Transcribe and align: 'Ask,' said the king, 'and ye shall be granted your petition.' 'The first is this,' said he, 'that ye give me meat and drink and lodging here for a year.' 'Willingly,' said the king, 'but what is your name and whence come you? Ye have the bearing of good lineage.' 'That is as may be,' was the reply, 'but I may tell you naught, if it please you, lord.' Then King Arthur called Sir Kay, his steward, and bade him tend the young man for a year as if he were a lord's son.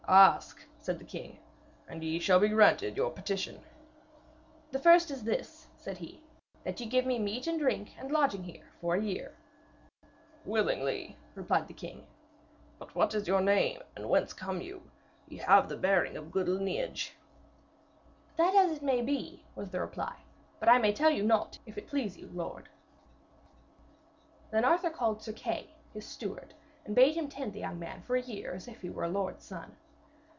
'Ask,' 0.09 0.65
said 0.81 0.99
the 0.99 1.05
king, 1.05 1.39
'and 1.87 2.03
ye 2.03 2.19
shall 2.19 2.37
be 2.41 2.49
granted 2.49 2.97
your 2.97 3.11
petition.' 3.11 3.61
'The 4.71 4.79
first 4.79 5.09
is 5.09 5.23
this,' 5.23 5.67
said 5.77 5.99
he, 5.99 6.21
'that 6.65 6.81
ye 6.81 6.85
give 6.85 7.05
me 7.05 7.17
meat 7.17 7.47
and 7.47 7.57
drink 7.57 7.93
and 7.97 8.11
lodging 8.11 8.43
here 8.43 8.73
for 8.81 8.95
a 8.95 9.01
year.' 9.01 9.33
'Willingly,' 10.43 11.15
said 11.47 11.67
the 11.69 11.73
king, 11.73 12.05
'but 12.77 12.93
what 12.93 13.13
is 13.15 13.25
your 13.25 13.39
name 13.39 13.79
and 13.95 14.09
whence 14.09 14.33
come 14.33 14.59
you? 14.59 14.81
Ye 15.29 15.37
have 15.37 15.69
the 15.69 15.77
bearing 15.77 16.17
of 16.17 16.29
good 16.31 16.49
lineage.' 16.49 17.15
'That 18.35 18.53
is 18.53 18.71
as 18.73 18.81
may 18.81 19.01
be,' 19.01 19.45
was 19.55 19.69
the 19.69 19.79
reply, 19.79 20.17
'but 20.59 20.67
I 20.67 20.77
may 20.77 20.91
tell 20.91 21.11
you 21.11 21.23
naught, 21.23 21.59
if 21.65 21.77
it 21.77 21.87
please 21.87 22.17
you, 22.17 22.27
lord.' 22.33 22.67
Then 24.49 24.63
King 24.63 24.71
Arthur 24.73 24.89
called 24.89 25.21
Sir 25.21 25.31
Kay, 25.31 25.69
his 25.93 26.05
steward, 26.05 26.53
and 26.83 26.95
bade 26.97 27.15
him 27.15 27.29
tend 27.29 27.53
the 27.53 27.59
young 27.59 27.79
man 27.79 28.01
for 28.01 28.17
a 28.17 28.21
year 28.21 28.53
as 28.53 28.67
if 28.67 28.81
he 28.81 28.89
were 28.89 29.05
a 29.05 29.07
lord's 29.07 29.45
son. 29.45 29.77